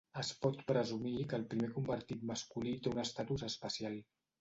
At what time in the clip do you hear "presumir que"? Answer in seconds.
0.71-1.37